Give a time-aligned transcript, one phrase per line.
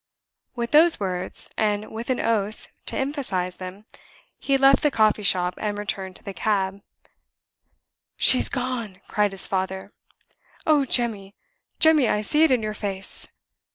[0.55, 3.85] With those words, and with an oath to emphasize them,
[4.39, 6.81] he left the coffee shop and returned to the cab.
[8.17, 9.91] "She's gone!" cried his father.
[10.65, 11.35] "Oh, Jemmy,
[11.77, 13.27] Jemmy, I see it in your face!"